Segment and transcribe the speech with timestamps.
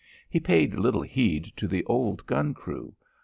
[0.31, 2.95] He paid little heed to the old gun crew.